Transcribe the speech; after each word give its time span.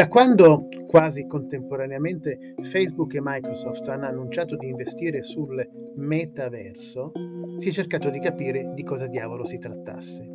Da 0.00 0.08
quando 0.08 0.68
quasi 0.86 1.26
contemporaneamente 1.26 2.54
Facebook 2.62 3.16
e 3.16 3.20
Microsoft 3.22 3.86
hanno 3.88 4.06
annunciato 4.06 4.56
di 4.56 4.66
investire 4.66 5.22
sul 5.22 5.62
metaverso, 5.96 7.12
si 7.58 7.68
è 7.68 7.70
cercato 7.70 8.08
di 8.08 8.18
capire 8.18 8.72
di 8.74 8.82
cosa 8.82 9.06
diavolo 9.06 9.44
si 9.44 9.58
trattasse. 9.58 10.26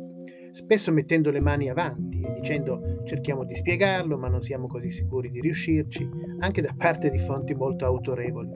Spesso 0.52 0.92
mettendo 0.92 1.32
le 1.32 1.40
mani 1.40 1.68
avanti 1.68 2.20
e 2.20 2.32
dicendo 2.34 3.02
cerchiamo 3.02 3.42
di 3.42 3.56
spiegarlo, 3.56 4.16
ma 4.16 4.28
non 4.28 4.44
siamo 4.44 4.68
così 4.68 4.88
sicuri 4.88 5.32
di 5.32 5.40
riuscirci, 5.40 6.08
anche 6.38 6.62
da 6.62 6.72
parte 6.78 7.10
di 7.10 7.18
fonti 7.18 7.52
molto 7.52 7.86
autorevoli. 7.86 8.48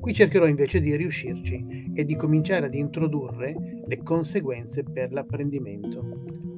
Qui 0.00 0.14
cercherò 0.14 0.46
invece 0.46 0.80
di 0.80 0.96
riuscirci 0.96 1.92
e 1.92 2.02
di 2.06 2.16
cominciare 2.16 2.64
ad 2.64 2.74
introdurre 2.74 3.82
le 3.84 3.98
conseguenze 3.98 4.84
per 4.84 5.12
l'apprendimento. 5.12 6.02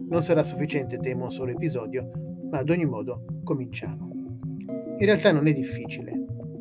Non 0.08 0.22
sarà 0.22 0.44
sufficiente, 0.44 0.98
temo, 0.98 1.24
un 1.24 1.30
solo 1.32 1.50
episodio, 1.50 2.31
ma 2.52 2.58
ad 2.58 2.70
ogni 2.70 2.84
modo 2.84 3.24
cominciamo. 3.42 4.10
In 4.98 5.06
realtà 5.06 5.32
non 5.32 5.46
è 5.46 5.52
difficile. 5.52 6.12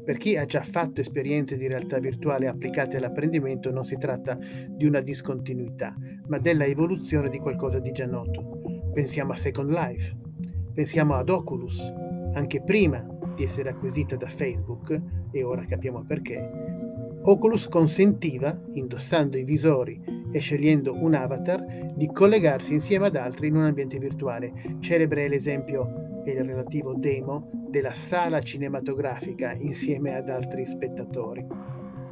Per 0.04 0.18
chi 0.18 0.36
ha 0.36 0.46
già 0.46 0.64
fatto 0.64 1.02
esperienze 1.02 1.58
di 1.58 1.68
realtà 1.68 2.00
virtuale 2.00 2.48
applicate 2.48 2.98
all'apprendimento 2.98 3.72
non 3.72 3.84
si 3.84 3.98
tratta 3.98 4.38
di 4.68 4.86
una 4.86 5.02
discontinuità, 5.02 5.96
ma 6.28 6.40
della 6.40 6.66
evoluzione 6.66 7.30
di 7.30 7.38
qualcosa 7.38 7.80
di 7.80 7.92
già 7.92 8.08
noto. 8.08 8.90
Pensiamo 8.94 9.34
a 9.34 9.36
Second 9.36 9.70
Life, 9.70 10.16
pensiamo 10.74 11.14
ad 11.14 11.30
Oculus, 11.30 11.94
anche 12.34 12.64
prima 12.64 13.06
di 13.36 13.44
essere 13.44 13.70
acquisita 13.70 14.16
da 14.16 14.28
Facebook, 14.28 15.00
e 15.30 15.44
ora 15.44 15.64
capiamo 15.66 16.04
perché, 16.04 16.50
Oculus 17.24 17.68
consentiva, 17.68 18.60
indossando 18.72 19.38
i 19.38 19.44
visori 19.44 20.02
e 20.32 20.40
scegliendo 20.40 20.96
un 20.96 21.14
avatar, 21.14 21.64
di 21.94 22.08
collegarsi 22.08 22.74
insieme 22.74 23.08
ad 23.08 23.16
altri 23.16 23.48
in 23.48 23.56
un 23.56 23.64
ambiente 23.64 23.98
virtuale. 23.98 24.78
Celebre 24.80 25.28
l'esempio 25.28 26.22
e 26.24 26.32
il 26.32 26.44
relativo 26.44 26.94
demo 26.94 27.50
della 27.70 27.94
sala 27.94 28.42
cinematografica 28.42 29.54
insieme 29.54 30.16
ad 30.16 30.30
altri 30.30 30.66
spettatori. 30.66 31.46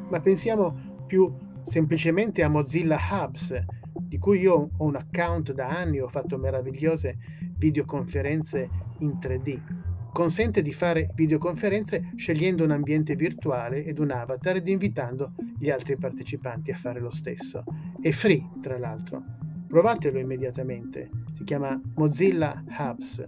Ma 0.10 0.20
pensiamo 0.20 1.04
più 1.06 1.34
semplicemente 1.64 2.44
a 2.44 2.50
Mozilla 2.50 2.98
Hubs, 3.12 3.58
di 4.02 4.18
cui 4.18 4.40
io 4.40 4.70
ho 4.76 4.86
un 4.86 4.96
account 4.96 5.54
da 5.54 5.70
anni, 5.70 6.00
ho 6.00 6.08
fatto 6.08 6.38
meravigliose 6.38 7.18
videoconferenze 7.58 8.70
in 9.00 9.18
3D 9.20 9.88
consente 10.12 10.62
di 10.62 10.74
fare 10.74 11.12
videoconferenze 11.14 12.12
scegliendo 12.16 12.64
un 12.64 12.72
ambiente 12.72 13.16
virtuale 13.16 13.86
ed 13.86 14.00
un 14.00 14.12
avatar 14.12 14.58
ed 14.58 14.68
invitando 14.68 15.34
gli 15.58 15.70
altri 15.70 15.98
partecipanti 15.98 16.72
a 16.72 16.76
fare 16.76 17.00
lo 17.00 17.10
stesso. 17.10 17.64
È 18.02 18.12
free, 18.12 18.50
tra 18.62 18.78
l'altro. 18.78 19.22
Provatelo 19.68 20.20
immediatamente. 20.20 21.10
Si 21.34 21.44
chiama 21.44 21.80
Mozilla 21.96 22.64
Hubs. 22.78 23.26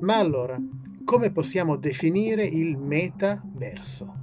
Ma 0.00 0.16
allora, 0.16 0.58
come 1.04 1.30
possiamo 1.30 1.76
definire 1.76 2.46
il 2.46 2.78
metaverso? 2.78 4.22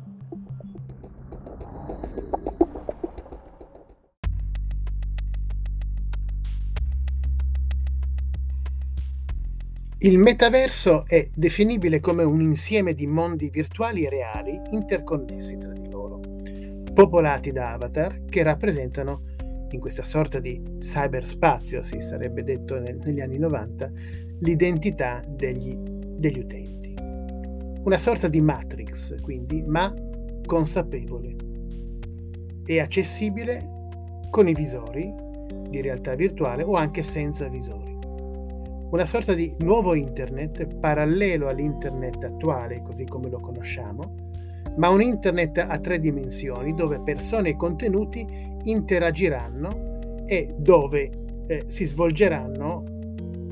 Il 9.99 10.17
metaverso 10.17 11.05
è 11.05 11.29
definibile 11.31 11.99
come 11.99 12.23
un 12.23 12.41
insieme 12.41 12.95
di 12.95 13.05
mondi 13.05 13.51
virtuali 13.51 14.03
e 14.03 14.09
reali 14.09 14.59
interconnessi 14.71 15.59
tra 15.59 15.71
di 15.71 15.87
loro, 15.87 15.90
popolati 16.93 17.51
da 17.51 17.73
avatar 17.73 18.25
che 18.25 18.43
rappresentano, 18.43 19.29
in 19.69 19.79
questa 19.79 20.03
sorta 20.03 20.39
di 20.39 20.61
cyberspazio, 20.79 21.83
si 21.83 22.01
sarebbe 22.01 22.43
detto 22.43 22.79
negli 22.79 23.21
anni 23.21 23.37
90, 23.37 23.91
l'identità 24.39 25.21
degli, 25.27 25.75
degli 25.75 26.39
utenti. 26.39 26.93
Una 27.83 27.97
sorta 27.97 28.27
di 28.27 28.41
matrix, 28.41 29.21
quindi, 29.21 29.63
ma 29.63 29.93
consapevole 30.45 31.35
e 32.65 32.79
accessibile 32.79 33.87
con 34.29 34.47
i 34.47 34.53
visori 34.53 35.13
di 35.69 35.81
realtà 35.81 36.15
virtuale 36.15 36.63
o 36.63 36.75
anche 36.75 37.01
senza 37.01 37.47
visori 37.47 37.91
una 38.91 39.05
sorta 39.05 39.33
di 39.33 39.55
nuovo 39.59 39.93
internet 39.93 40.75
parallelo 40.75 41.47
all'internet 41.47 42.25
attuale, 42.25 42.81
così 42.81 43.05
come 43.05 43.29
lo 43.29 43.39
conosciamo, 43.39 44.20
ma 44.77 44.89
un 44.89 45.01
internet 45.01 45.57
a 45.57 45.77
tre 45.79 45.99
dimensioni 45.99 46.73
dove 46.73 47.01
persone 47.01 47.49
e 47.49 47.55
contenuti 47.55 48.25
interagiranno 48.63 50.23
e 50.25 50.53
dove 50.57 51.09
eh, 51.47 51.63
si 51.67 51.85
svolgeranno 51.85 52.83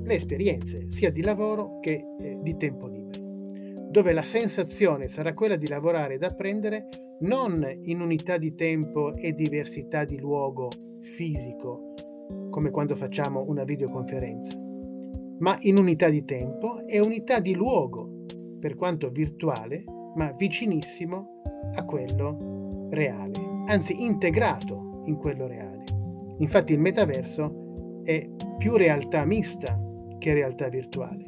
le 0.04 0.14
esperienze 0.14 0.90
sia 0.90 1.12
di 1.12 1.22
lavoro 1.22 1.80
che 1.80 2.04
eh, 2.20 2.40
di 2.42 2.56
tempo 2.58 2.88
libero, 2.88 3.22
dove 3.90 4.14
la 4.14 4.22
sensazione 4.22 5.08
sarà 5.08 5.34
quella 5.34 5.56
di 5.56 5.68
lavorare 5.68 6.16
ed 6.16 6.24
apprendere 6.24 6.88
non 7.22 7.68
in 7.84 8.00
unità 8.00 8.38
di 8.38 8.56
tempo 8.56 9.16
e 9.16 9.34
diversità 9.34 10.06
di 10.06 10.18
luogo 10.18 10.70
fisico, 11.02 11.94
come 12.50 12.72
quando 12.72 12.96
facciamo 12.96 13.44
una 13.48 13.64
videoconferenza, 13.64 14.58
ma 15.40 15.58
in 15.62 15.78
unità 15.78 16.10
di 16.10 16.24
tempo 16.24 16.86
e 16.88 17.00
unità 17.00 17.40
di 17.40 17.54
luogo, 17.54 18.26
per 18.60 18.76
quanto 18.76 19.10
virtuale, 19.10 19.84
ma 20.20 20.34
vicinissimo 20.34 21.42
a 21.76 21.86
quello 21.86 22.90
reale, 22.92 23.40
anzi 23.68 24.04
integrato 24.04 25.04
in 25.06 25.16
quello 25.16 25.48
reale. 25.48 25.86
Infatti 26.40 26.74
il 26.74 26.80
metaverso 26.80 28.02
è 28.04 28.30
più 28.58 28.76
realtà 28.76 29.24
mista 29.24 29.80
che 30.18 30.34
realtà 30.34 30.68
virtuale. 30.68 31.24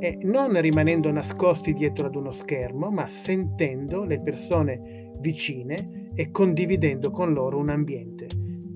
E 0.00 0.18
non 0.22 0.60
rimanendo 0.60 1.12
nascosti 1.12 1.72
dietro 1.72 2.06
ad 2.06 2.16
uno 2.16 2.32
schermo, 2.32 2.90
ma 2.90 3.06
sentendo 3.06 4.04
le 4.04 4.20
persone 4.20 5.12
vicine 5.20 6.10
e 6.14 6.32
condividendo 6.32 7.12
con 7.12 7.32
loro 7.32 7.58
un 7.58 7.68
ambiente 7.68 8.26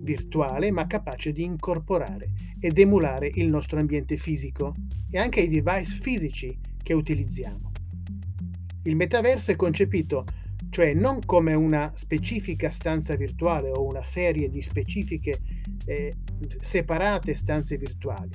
virtuale 0.02 0.70
ma 0.70 0.86
capace 0.86 1.32
di 1.32 1.42
incorporare 1.42 2.30
ed 2.60 2.78
emulare 2.78 3.30
il 3.34 3.48
nostro 3.48 3.80
ambiente 3.80 4.16
fisico 4.16 4.74
e 5.10 5.18
anche 5.18 5.40
i 5.40 5.48
device 5.48 5.98
fisici 6.00 6.56
che 6.80 6.94
utilizziamo. 6.94 7.69
Il 8.82 8.96
metaverso 8.96 9.50
è 9.50 9.56
concepito 9.56 10.24
cioè 10.70 10.94
non 10.94 11.20
come 11.26 11.54
una 11.54 11.92
specifica 11.94 12.70
stanza 12.70 13.14
virtuale 13.16 13.70
o 13.70 13.84
una 13.84 14.02
serie 14.02 14.48
di 14.48 14.62
specifiche 14.62 15.34
eh, 15.86 16.14
separate 16.60 17.34
stanze 17.34 17.76
virtuali, 17.76 18.30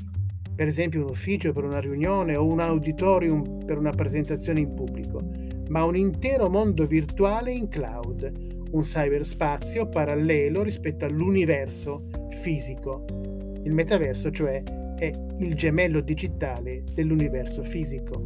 per 0.53 0.67
esempio 0.67 1.01
un 1.03 1.09
ufficio 1.09 1.53
per 1.53 1.63
una 1.63 1.79
riunione 1.79 2.35
o 2.35 2.45
un 2.45 2.59
auditorium 2.59 3.65
per 3.65 3.77
una 3.77 3.91
presentazione 3.91 4.59
in 4.59 4.73
pubblico, 4.73 5.21
ma 5.69 5.85
un 5.85 5.95
intero 5.95 6.49
mondo 6.49 6.85
virtuale 6.85 7.51
in 7.51 7.69
cloud, 7.69 8.63
un 8.71 8.81
cyberspazio 8.81 9.87
parallelo 9.87 10.61
rispetto 10.63 11.05
all'universo 11.05 12.09
fisico. 12.41 13.05
Il 13.63 13.73
metaverso, 13.73 14.29
cioè, 14.29 14.61
è 14.97 15.11
il 15.39 15.55
gemello 15.55 16.01
digitale 16.01 16.83
dell'universo 16.93 17.63
fisico. 17.63 18.25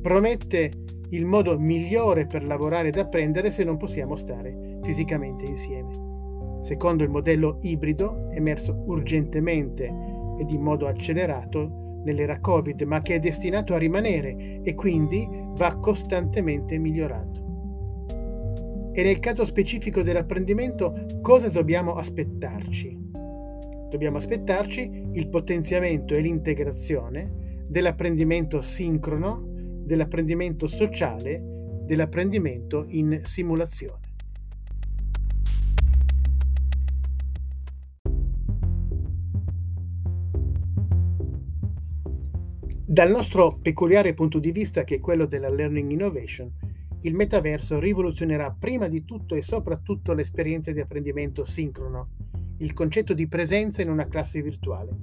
Promette 0.00 0.83
il 1.14 1.24
modo 1.24 1.58
migliore 1.58 2.26
per 2.26 2.44
lavorare 2.44 2.88
ed 2.88 2.98
apprendere 2.98 3.50
se 3.50 3.62
non 3.64 3.76
possiamo 3.76 4.16
stare 4.16 4.78
fisicamente 4.82 5.44
insieme. 5.44 6.58
Secondo 6.60 7.04
il 7.04 7.10
modello 7.10 7.58
ibrido, 7.62 8.28
emerso 8.30 8.82
urgentemente 8.86 9.84
ed 10.38 10.50
in 10.50 10.60
modo 10.60 10.86
accelerato 10.86 12.00
nell'era 12.04 12.40
Covid, 12.40 12.82
ma 12.82 13.00
che 13.00 13.14
è 13.14 13.18
destinato 13.20 13.74
a 13.74 13.78
rimanere 13.78 14.60
e 14.62 14.74
quindi 14.74 15.26
va 15.56 15.76
costantemente 15.76 16.78
migliorato. 16.78 17.42
E 18.92 19.02
nel 19.02 19.18
caso 19.20 19.44
specifico 19.44 20.02
dell'apprendimento, 20.02 21.06
cosa 21.20 21.48
dobbiamo 21.48 21.94
aspettarci? 21.94 23.10
Dobbiamo 23.90 24.16
aspettarci 24.16 25.10
il 25.12 25.28
potenziamento 25.28 26.14
e 26.14 26.20
l'integrazione 26.20 27.62
dell'apprendimento 27.66 28.60
sincrono, 28.60 29.53
dell'apprendimento 29.84 30.66
sociale, 30.66 31.42
dell'apprendimento 31.84 32.86
in 32.88 33.20
simulazione. 33.24 34.02
Dal 42.86 43.10
nostro 43.10 43.58
peculiare 43.60 44.14
punto 44.14 44.38
di 44.38 44.52
vista, 44.52 44.84
che 44.84 44.94
è 44.96 45.00
quello 45.00 45.26
della 45.26 45.48
learning 45.48 45.90
innovation, 45.90 46.48
il 47.00 47.14
metaverso 47.14 47.80
rivoluzionerà 47.80 48.54
prima 48.56 48.86
di 48.86 49.04
tutto 49.04 49.34
e 49.34 49.42
soprattutto 49.42 50.12
l'esperienza 50.12 50.70
di 50.70 50.80
apprendimento 50.80 51.44
sincrono, 51.44 52.10
il 52.58 52.72
concetto 52.72 53.12
di 53.12 53.26
presenza 53.26 53.82
in 53.82 53.90
una 53.90 54.06
classe 54.06 54.40
virtuale. 54.42 54.96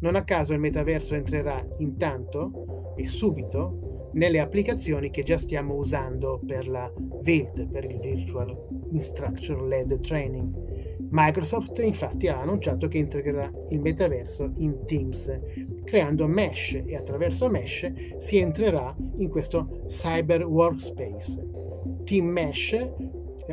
Non 0.00 0.14
a 0.14 0.24
caso 0.24 0.54
il 0.54 0.60
metaverso 0.60 1.14
entrerà 1.14 1.62
intanto 1.78 2.94
e 2.96 3.06
subito 3.06 3.87
nelle 4.12 4.40
applicazioni 4.40 5.10
che 5.10 5.22
già 5.22 5.38
stiamo 5.38 5.74
usando 5.74 6.40
per 6.46 6.68
la 6.68 6.92
VILT, 7.22 7.68
per 7.68 7.84
il 7.84 7.98
Virtual 7.98 8.56
Instructor 8.90 9.62
Led 9.62 10.00
Training. 10.00 10.96
Microsoft 11.10 11.78
infatti 11.78 12.28
ha 12.28 12.40
annunciato 12.40 12.86
che 12.86 12.98
integrerà 12.98 13.50
il 13.70 13.80
metaverso 13.80 14.52
in 14.56 14.84
Teams, 14.84 15.40
creando 15.84 16.26
Mesh 16.26 16.82
e 16.84 16.96
attraverso 16.96 17.48
Mesh 17.48 18.16
si 18.16 18.36
entrerà 18.36 18.94
in 19.16 19.28
questo 19.30 19.84
cyber 19.86 20.44
workspace. 20.44 21.46
Team 22.04 22.26
Mesh 22.26 22.92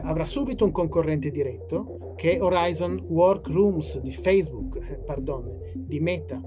avrà 0.02 0.26
subito 0.26 0.66
un 0.66 0.72
concorrente 0.72 1.32
diretto 1.32 2.14
che 2.16 2.38
è 2.38 2.42
Horizon 2.42 3.06
Workrooms 3.08 4.00
di 4.00 4.12
Facebook, 4.12 4.78
eh, 4.78 4.98
pardon, 4.98 5.60
di 5.74 6.00
Meta. 6.00 6.42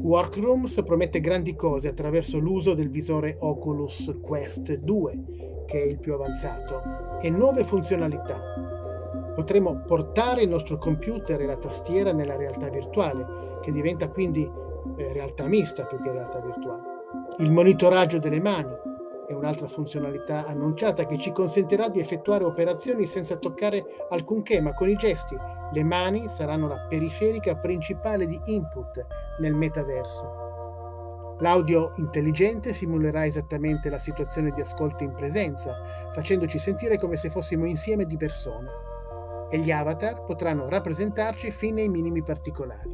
Workrooms 0.00 0.82
promette 0.84 1.20
grandi 1.20 1.56
cose 1.56 1.88
attraverso 1.88 2.38
l'uso 2.38 2.74
del 2.74 2.88
visore 2.88 3.36
Oculus 3.40 4.16
Quest 4.22 4.74
2, 4.76 5.64
che 5.66 5.82
è 5.82 5.84
il 5.84 5.98
più 5.98 6.14
avanzato, 6.14 7.18
e 7.20 7.28
nuove 7.30 7.64
funzionalità. 7.64 8.40
Potremo 9.34 9.82
portare 9.84 10.42
il 10.42 10.48
nostro 10.48 10.78
computer 10.78 11.40
e 11.40 11.46
la 11.46 11.56
tastiera 11.56 12.12
nella 12.12 12.36
realtà 12.36 12.68
virtuale, 12.68 13.58
che 13.60 13.72
diventa 13.72 14.08
quindi 14.08 14.48
eh, 14.96 15.12
realtà 15.12 15.46
mista 15.46 15.84
più 15.84 15.98
che 15.98 16.12
realtà 16.12 16.40
virtuale. 16.40 16.82
Il 17.38 17.50
monitoraggio 17.50 18.18
delle 18.18 18.40
mani 18.40 18.72
è 19.26 19.32
un'altra 19.32 19.66
funzionalità 19.66 20.46
annunciata 20.46 21.06
che 21.06 21.18
ci 21.18 21.32
consentirà 21.32 21.88
di 21.88 21.98
effettuare 21.98 22.44
operazioni 22.44 23.04
senza 23.04 23.36
toccare 23.36 23.84
alcunché, 24.10 24.60
ma 24.60 24.72
con 24.74 24.88
i 24.88 24.96
gesti. 24.96 25.36
Le 25.70 25.84
mani 25.84 26.28
saranno 26.28 26.66
la 26.66 26.86
periferica 26.88 27.56
principale 27.56 28.24
di 28.24 28.40
input 28.46 29.06
nel 29.40 29.54
metaverso. 29.54 31.36
L'audio 31.40 31.92
intelligente 31.96 32.72
simulerà 32.72 33.24
esattamente 33.24 33.90
la 33.90 33.98
situazione 33.98 34.50
di 34.50 34.60
ascolto 34.60 35.04
in 35.04 35.14
presenza, 35.14 35.76
facendoci 36.12 36.58
sentire 36.58 36.98
come 36.98 37.16
se 37.16 37.30
fossimo 37.30 37.64
insieme 37.64 38.06
di 38.06 38.16
persone. 38.16 38.68
E 39.50 39.58
gli 39.58 39.70
avatar 39.70 40.24
potranno 40.24 40.68
rappresentarci 40.68 41.50
fin 41.52 41.74
nei 41.74 41.88
minimi 41.88 42.22
particolari. 42.22 42.90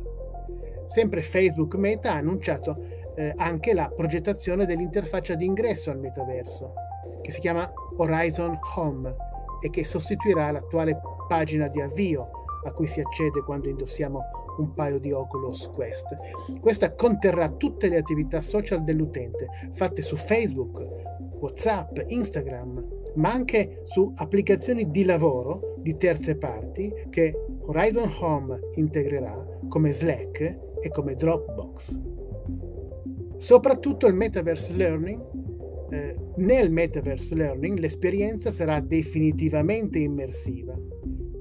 Sempre 0.84 1.22
Facebook 1.22 1.76
Meta 1.76 2.12
ha 2.12 2.16
annunciato 2.16 2.76
eh, 3.14 3.32
anche 3.36 3.72
la 3.72 3.90
progettazione 3.94 4.66
dell'interfaccia 4.66 5.34
di 5.34 5.46
ingresso 5.46 5.90
al 5.90 5.98
metaverso, 5.98 6.74
che 7.22 7.30
si 7.30 7.40
chiama 7.40 7.72
Horizon 7.96 8.58
Home 8.76 9.14
e 9.60 9.70
che 9.70 9.84
sostituirà 9.84 10.50
l'attuale 10.50 11.00
pagina 11.26 11.68
di 11.68 11.80
avvio 11.80 12.43
a 12.64 12.72
cui 12.72 12.86
si 12.86 13.00
accede 13.00 13.42
quando 13.42 13.68
indossiamo 13.68 14.20
un 14.58 14.72
paio 14.74 14.98
di 14.98 15.12
Oculus 15.12 15.70
Quest. 15.72 16.16
Questa 16.60 16.94
conterrà 16.94 17.48
tutte 17.50 17.88
le 17.88 17.96
attività 17.96 18.40
social 18.40 18.84
dell'utente, 18.84 19.48
fatte 19.72 20.02
su 20.02 20.16
Facebook, 20.16 20.82
WhatsApp, 21.38 21.98
Instagram, 22.06 22.86
ma 23.16 23.32
anche 23.32 23.80
su 23.84 24.12
applicazioni 24.16 24.90
di 24.90 25.04
lavoro 25.04 25.74
di 25.78 25.96
terze 25.96 26.36
parti 26.36 26.92
che 27.10 27.34
Horizon 27.66 28.10
Home 28.20 28.58
integrerà 28.74 29.46
come 29.68 29.92
Slack 29.92 30.58
e 30.80 30.88
come 30.90 31.14
Dropbox. 31.14 32.00
Soprattutto 33.36 34.06
il 34.06 34.14
Metaverse 34.14 34.74
Learning, 34.74 35.20
eh, 35.90 36.16
nel 36.36 36.70
Metaverse 36.70 37.34
Learning 37.34 37.78
l'esperienza 37.78 38.50
sarà 38.50 38.80
definitivamente 38.80 39.98
immersiva, 39.98 40.74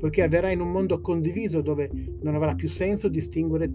poiché 0.04 0.24
avverrà 0.24 0.52
in 0.52 0.60
un 0.60 0.70
mondo 0.70 1.00
condiviso 1.00 1.62
dove 1.62 1.90
non 2.24 2.36
avrà 2.36 2.56
più 2.56 2.68
senso 2.68 3.08
distinguere 3.08 3.72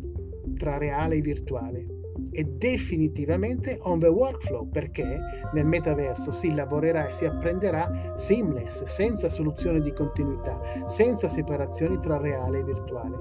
tra 0.58 0.76
reale 0.76 1.14
e 1.16 1.20
virtuale. 1.22 1.86
E 2.32 2.44
definitivamente 2.44 3.78
on 3.84 3.98
the 3.98 4.08
workflow 4.08 4.68
perché 4.68 5.18
nel 5.54 5.64
metaverso 5.64 6.30
si 6.30 6.54
lavorerà 6.54 7.08
e 7.08 7.12
si 7.12 7.24
apprenderà 7.24 8.12
seamless, 8.14 8.82
senza 8.82 9.30
soluzione 9.30 9.80
di 9.80 9.90
continuità, 9.94 10.60
senza 10.84 11.28
separazioni 11.28 11.98
tra 11.98 12.18
reale 12.18 12.58
e 12.58 12.64
virtuale. 12.64 13.16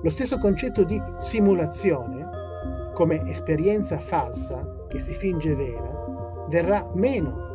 Lo 0.00 0.08
stesso 0.08 0.38
concetto 0.38 0.84
di 0.84 1.02
simulazione, 1.18 2.92
come 2.94 3.28
esperienza 3.28 3.98
falsa 3.98 4.86
che 4.86 5.00
si 5.00 5.14
finge 5.14 5.52
vera, 5.52 6.46
verrà 6.48 6.88
meno, 6.94 7.45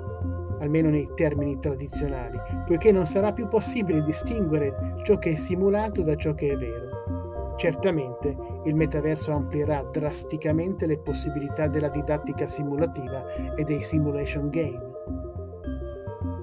almeno 0.62 0.90
nei 0.90 1.10
termini 1.14 1.60
tradizionali, 1.60 2.40
poiché 2.66 2.92
non 2.92 3.06
sarà 3.06 3.34
più 3.34 3.48
possibile 3.48 4.02
distinguere 4.02 4.96
ciò 5.04 5.18
che 5.18 5.32
è 5.32 5.36
simulato 5.36 6.02
da 6.02 6.16
ciò 6.16 6.34
che 6.34 6.54
è 6.54 6.56
vero. 6.56 7.56
Certamente 7.58 8.36
il 8.66 8.76
metaverso 8.76 9.32
amplierà 9.32 9.84
drasticamente 9.84 10.86
le 10.86 11.00
possibilità 11.00 11.68
della 11.68 11.90
didattica 11.90 12.46
simulativa 12.46 13.54
e 13.56 13.64
dei 13.64 13.84
simulation 13.84 14.50
game. 14.50 14.90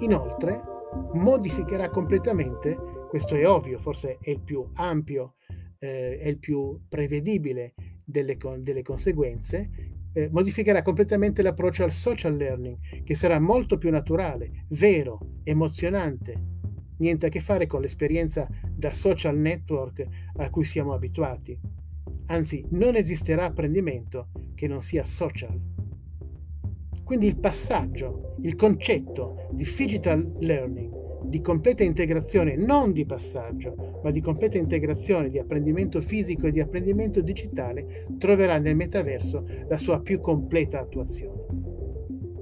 Inoltre, 0.00 0.62
modificherà 1.14 1.88
completamente, 1.88 2.76
questo 3.09 3.35
è 3.35 3.49
ovvio, 3.49 3.79
forse 3.79 4.19
è 4.21 4.31
il 4.31 4.41
più 4.41 4.69
ampio 4.75 5.35
eh, 5.79 6.19
è 6.19 6.29
il 6.29 6.38
più 6.38 6.81
prevedibile 6.88 7.75
delle, 8.05 8.37
delle 8.59 8.82
conseguenze, 8.82 9.88
eh, 10.13 10.29
modificherà 10.31 10.83
completamente 10.83 11.43
l'approccio 11.43 11.85
al 11.85 11.93
social 11.93 12.37
learning, 12.37 13.03
che 13.05 13.15
sarà 13.15 13.39
molto 13.39 13.79
più 13.79 13.91
naturale, 13.91 14.65
vero, 14.69 15.41
emozionante, 15.45 16.57
niente 16.99 17.27
a 17.27 17.29
che 17.29 17.41
fare 17.41 17.67
con 17.67 17.81
l'esperienza 17.81 18.49
da 18.71 18.91
social 18.91 19.37
network 19.37 20.07
a 20.37 20.51
cui 20.51 20.65
siamo 20.65 20.93
abituati. 20.93 21.59
Anzi, 22.27 22.65
non 22.71 22.97
esisterà 22.97 23.45
apprendimento 23.45 24.29
che 24.55 24.67
non 24.67 24.81
sia 24.81 25.05
social. 25.05 25.59
Quindi 27.05 27.27
il 27.27 27.39
passaggio, 27.39 28.35
il 28.41 28.55
concetto 28.55 29.49
di 29.53 29.65
digital 29.65 30.37
learning 30.41 30.98
di 31.29 31.41
completa 31.41 31.85
integrazione, 31.85 32.57
non 32.57 32.93
di 32.93 33.05
passaggio, 33.05 34.01
ma 34.03 34.11
di 34.11 34.21
completa 34.21 34.57
integrazione 34.57 35.29
di 35.29 35.39
apprendimento 35.39 36.01
fisico 36.01 36.47
e 36.47 36.51
di 36.51 36.61
apprendimento 36.61 37.21
digitale, 37.21 38.07
troverà 38.19 38.59
nel 38.59 38.77
metaverso 38.77 39.45
la 39.69 39.77
sua 39.77 40.01
più 40.01 40.21
completa 40.21 40.81
attuazione. 40.81 41.47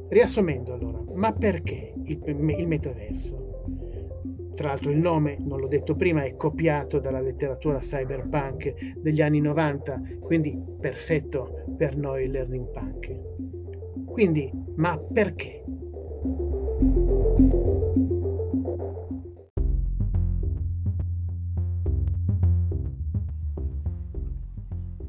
Riassumendo 0.09 0.73
allora, 0.73 1.03
ma 1.15 1.33
perché 1.33 1.93
il, 2.05 2.21
il 2.25 2.67
metaverso? 2.67 3.45
Tra 4.53 4.69
l'altro 4.69 4.91
il 4.91 4.99
nome, 4.99 5.37
non 5.41 5.61
l'ho 5.61 5.67
detto 5.67 5.97
prima, 5.97 6.23
è 6.23 6.35
copiato 6.35 6.99
dalla 6.99 7.21
letteratura 7.21 7.79
cyberpunk 7.79 8.95
degli 8.97 9.21
anni 9.21 9.41
90, 9.41 10.01
quindi 10.21 10.59
perfetto 10.81 11.75
per 11.77 11.97
noi 11.97 12.29
learning 12.29 12.71
punk. 12.71 14.05
Quindi, 14.07 14.51
ma 14.77 14.97
perché? 14.97 15.63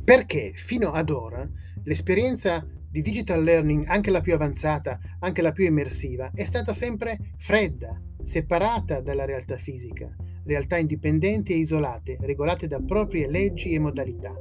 Perché 0.08 0.54
fino 0.56 0.94
ad 0.94 1.10
ora 1.10 1.46
l'esperienza 1.84 2.66
di 2.90 3.02
digital 3.02 3.44
learning, 3.44 3.88
anche 3.88 4.10
la 4.10 4.22
più 4.22 4.34
avanzata, 4.34 4.98
anche 5.20 5.42
la 5.42 5.52
più 5.52 5.66
immersiva, 5.66 6.32
è 6.34 6.46
stata 6.46 6.72
sempre 6.72 7.34
fredda, 7.36 8.02
separata 8.24 9.02
dalla 9.02 9.26
realtà 9.26 9.58
fisica, 9.58 10.10
realtà 10.46 10.78
indipendenti 10.78 11.52
e 11.52 11.58
isolate, 11.58 12.16
regolate 12.22 12.68
da 12.68 12.80
proprie 12.80 13.30
leggi 13.30 13.74
e 13.74 13.80
modalità. 13.80 14.34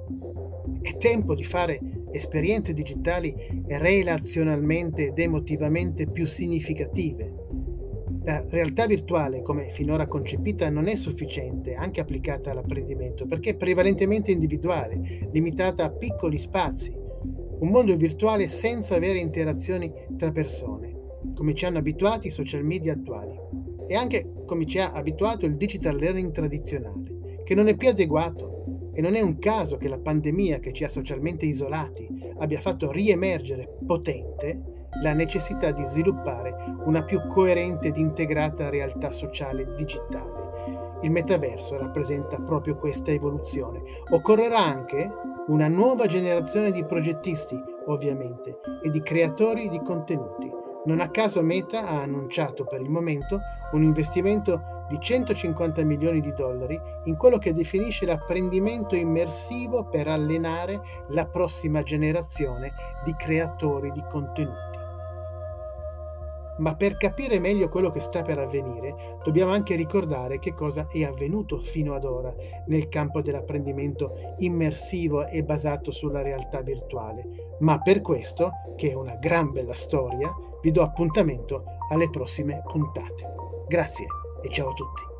È 0.80 0.96
tempo 0.98 1.34
di 1.34 1.42
fare 1.42 1.80
esperienze 2.12 2.72
digitali 2.72 3.34
relazionalmente 3.66 5.08
ed 5.08 5.18
emotivamente 5.18 6.08
più 6.08 6.26
significative, 6.26 7.45
la 8.26 8.42
realtà 8.48 8.86
virtuale, 8.86 9.40
come 9.40 9.68
finora 9.70 10.08
concepita, 10.08 10.68
non 10.68 10.88
è 10.88 10.96
sufficiente, 10.96 11.74
anche 11.74 12.00
applicata 12.00 12.50
all'apprendimento, 12.50 13.24
perché 13.24 13.50
è 13.50 13.56
prevalentemente 13.56 14.32
individuale, 14.32 15.28
limitata 15.30 15.84
a 15.84 15.90
piccoli 15.90 16.36
spazi. 16.36 16.92
Un 16.92 17.68
mondo 17.68 17.94
virtuale 17.94 18.48
senza 18.48 18.98
vere 18.98 19.20
interazioni 19.20 19.92
tra 20.18 20.32
persone, 20.32 20.92
come 21.36 21.54
ci 21.54 21.66
hanno 21.66 21.78
abituati 21.78 22.26
i 22.26 22.30
social 22.30 22.64
media 22.64 22.94
attuali, 22.94 23.38
e 23.86 23.94
anche 23.94 24.28
come 24.44 24.66
ci 24.66 24.80
ha 24.80 24.90
abituato 24.90 25.46
il 25.46 25.56
digital 25.56 25.94
learning 25.94 26.32
tradizionale, 26.32 27.42
che 27.44 27.54
non 27.54 27.68
è 27.68 27.76
più 27.76 27.88
adeguato. 27.88 28.54
E 28.92 29.02
non 29.02 29.14
è 29.14 29.20
un 29.20 29.38
caso 29.38 29.76
che 29.76 29.88
la 29.88 29.98
pandemia 29.98 30.58
che 30.58 30.72
ci 30.72 30.82
ha 30.82 30.88
socialmente 30.88 31.44
isolati 31.44 32.08
abbia 32.38 32.60
fatto 32.60 32.90
riemergere 32.90 33.76
potente 33.86 34.75
la 35.02 35.12
necessità 35.12 35.70
di 35.70 35.84
sviluppare 35.84 36.54
una 36.84 37.02
più 37.02 37.26
coerente 37.26 37.88
ed 37.88 37.96
integrata 37.96 38.70
realtà 38.70 39.10
sociale 39.10 39.74
digitale. 39.74 40.96
Il 41.02 41.10
metaverso 41.10 41.76
rappresenta 41.76 42.40
proprio 42.40 42.76
questa 42.76 43.10
evoluzione. 43.10 43.82
Occorrerà 44.10 44.58
anche 44.58 45.12
una 45.48 45.68
nuova 45.68 46.06
generazione 46.06 46.70
di 46.70 46.84
progettisti, 46.84 47.62
ovviamente, 47.86 48.58
e 48.82 48.90
di 48.90 49.02
creatori 49.02 49.68
di 49.68 49.80
contenuti. 49.82 50.50
Non 50.86 51.00
a 51.00 51.10
caso 51.10 51.42
Meta 51.42 51.86
ha 51.88 52.02
annunciato 52.02 52.64
per 52.64 52.80
il 52.80 52.88
momento 52.88 53.40
un 53.72 53.82
investimento 53.82 54.84
di 54.88 54.98
150 55.00 55.82
milioni 55.82 56.20
di 56.20 56.32
dollari 56.32 56.80
in 57.04 57.16
quello 57.16 57.38
che 57.38 57.52
definisce 57.52 58.06
l'apprendimento 58.06 58.94
immersivo 58.94 59.84
per 59.84 60.06
allenare 60.08 60.80
la 61.08 61.26
prossima 61.26 61.82
generazione 61.82 62.72
di 63.04 63.14
creatori 63.16 63.90
di 63.90 64.02
contenuti. 64.08 64.75
Ma 66.58 66.74
per 66.74 66.96
capire 66.96 67.38
meglio 67.38 67.68
quello 67.68 67.90
che 67.90 68.00
sta 68.00 68.22
per 68.22 68.38
avvenire, 68.38 69.18
dobbiamo 69.24 69.52
anche 69.52 69.74
ricordare 69.74 70.38
che 70.38 70.54
cosa 70.54 70.86
è 70.90 71.04
avvenuto 71.04 71.58
fino 71.58 71.94
ad 71.94 72.04
ora 72.04 72.34
nel 72.66 72.88
campo 72.88 73.20
dell'apprendimento 73.20 74.34
immersivo 74.38 75.26
e 75.26 75.44
basato 75.44 75.90
sulla 75.90 76.22
realtà 76.22 76.62
virtuale. 76.62 77.56
Ma 77.60 77.80
per 77.80 78.00
questo, 78.00 78.50
che 78.76 78.90
è 78.90 78.94
una 78.94 79.16
gran 79.16 79.52
bella 79.52 79.74
storia, 79.74 80.34
vi 80.62 80.70
do 80.70 80.82
appuntamento 80.82 81.64
alle 81.90 82.10
prossime 82.10 82.62
puntate. 82.66 83.34
Grazie 83.68 84.06
e 84.42 84.48
ciao 84.48 84.70
a 84.70 84.72
tutti. 84.72 85.14